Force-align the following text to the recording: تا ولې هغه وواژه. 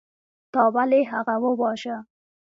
تا 0.53 0.63
ولې 0.75 1.01
هغه 1.11 1.35
وواژه. 1.43 1.97